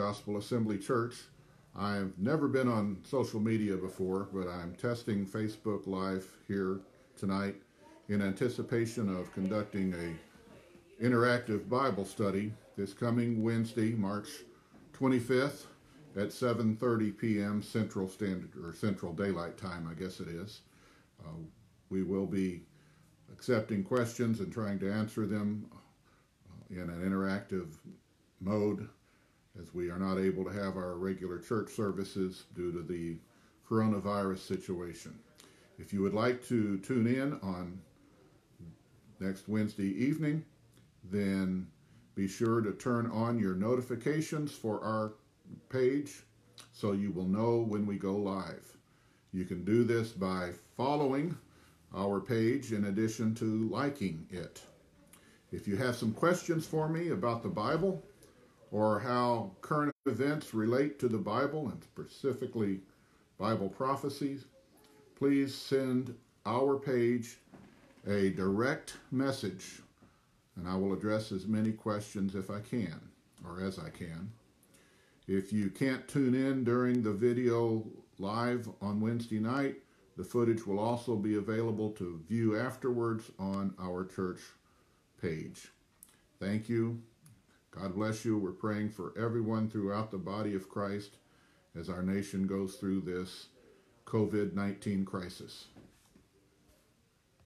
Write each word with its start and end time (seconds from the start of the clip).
Gospel 0.00 0.38
Assembly 0.38 0.78
Church. 0.78 1.14
I've 1.76 2.18
never 2.18 2.48
been 2.48 2.68
on 2.68 2.96
social 3.02 3.38
media 3.38 3.76
before, 3.76 4.30
but 4.32 4.48
I'm 4.48 4.74
testing 4.76 5.26
Facebook 5.26 5.86
Live 5.86 6.26
here 6.48 6.80
tonight 7.18 7.56
in 8.08 8.22
anticipation 8.22 9.14
of 9.14 9.30
conducting 9.34 9.92
a 9.92 11.04
interactive 11.04 11.68
Bible 11.68 12.06
study 12.06 12.50
this 12.78 12.94
coming 12.94 13.42
Wednesday, 13.42 13.90
March 13.90 14.28
25th 14.98 15.66
at 16.16 16.28
7:30 16.28 17.18
p.m. 17.18 17.62
Central 17.62 18.08
Standard 18.08 18.52
or 18.64 18.72
Central 18.72 19.12
Daylight 19.12 19.58
Time, 19.58 19.86
I 19.86 19.92
guess 19.92 20.18
it 20.18 20.28
is. 20.28 20.62
Uh, 21.22 21.42
we 21.90 22.02
will 22.04 22.26
be 22.26 22.62
accepting 23.30 23.84
questions 23.84 24.40
and 24.40 24.50
trying 24.50 24.78
to 24.78 24.90
answer 24.90 25.26
them 25.26 25.66
uh, 25.74 26.74
in 26.74 26.88
an 26.88 27.02
interactive 27.02 27.74
mode 28.40 28.88
as 29.60 29.74
we 29.74 29.90
are 29.90 29.98
not 29.98 30.18
able 30.18 30.44
to 30.44 30.50
have 30.50 30.76
our 30.76 30.94
regular 30.94 31.38
church 31.38 31.70
services 31.70 32.44
due 32.54 32.72
to 32.72 32.82
the 32.82 33.16
coronavirus 33.68 34.38
situation. 34.38 35.18
If 35.78 35.92
you 35.92 36.02
would 36.02 36.14
like 36.14 36.46
to 36.48 36.78
tune 36.78 37.06
in 37.06 37.34
on 37.42 37.80
next 39.18 39.48
Wednesday 39.48 39.88
evening, 39.88 40.44
then 41.10 41.66
be 42.14 42.26
sure 42.26 42.60
to 42.60 42.72
turn 42.72 43.10
on 43.10 43.38
your 43.38 43.54
notifications 43.54 44.52
for 44.52 44.82
our 44.82 45.12
page 45.68 46.22
so 46.72 46.92
you 46.92 47.10
will 47.12 47.26
know 47.26 47.58
when 47.58 47.86
we 47.86 47.96
go 47.96 48.14
live. 48.14 48.76
You 49.32 49.44
can 49.44 49.64
do 49.64 49.84
this 49.84 50.10
by 50.10 50.50
following 50.76 51.36
our 51.94 52.20
page 52.20 52.72
in 52.72 52.86
addition 52.86 53.34
to 53.36 53.68
liking 53.68 54.26
it. 54.30 54.60
If 55.52 55.66
you 55.66 55.76
have 55.76 55.96
some 55.96 56.12
questions 56.12 56.66
for 56.66 56.88
me 56.88 57.10
about 57.10 57.42
the 57.42 57.48
Bible 57.48 58.04
or 58.70 59.00
how 59.00 59.50
current 59.60 59.94
events 60.06 60.54
relate 60.54 60.98
to 60.98 61.08
the 61.08 61.18
Bible 61.18 61.68
and 61.68 61.82
specifically 61.82 62.80
Bible 63.38 63.68
prophecies, 63.68 64.44
please 65.16 65.54
send 65.54 66.14
our 66.46 66.78
page 66.78 67.38
a 68.06 68.30
direct 68.30 68.94
message 69.10 69.80
and 70.56 70.68
I 70.68 70.76
will 70.76 70.92
address 70.92 71.32
as 71.32 71.46
many 71.46 71.72
questions 71.72 72.34
if 72.34 72.50
I 72.50 72.60
can 72.60 73.00
or 73.46 73.62
as 73.62 73.78
I 73.78 73.88
can. 73.90 74.30
If 75.26 75.52
you 75.52 75.70
can't 75.70 76.06
tune 76.08 76.34
in 76.34 76.64
during 76.64 77.02
the 77.02 77.12
video 77.12 77.84
live 78.18 78.68
on 78.82 79.00
Wednesday 79.00 79.38
night, 79.38 79.76
the 80.16 80.24
footage 80.24 80.66
will 80.66 80.78
also 80.78 81.16
be 81.16 81.36
available 81.36 81.90
to 81.92 82.20
view 82.28 82.58
afterwards 82.58 83.30
on 83.38 83.74
our 83.80 84.04
church 84.04 84.40
page. 85.22 85.68
Thank 86.38 86.68
you. 86.68 87.00
God 87.70 87.94
bless 87.94 88.24
you. 88.24 88.36
We're 88.36 88.50
praying 88.50 88.90
for 88.90 89.14
everyone 89.16 89.70
throughout 89.70 90.10
the 90.10 90.18
body 90.18 90.54
of 90.54 90.68
Christ 90.68 91.16
as 91.78 91.88
our 91.88 92.02
nation 92.02 92.46
goes 92.46 92.74
through 92.74 93.02
this 93.02 93.46
COVID 94.06 94.54
19 94.54 95.04
crisis. 95.04 95.66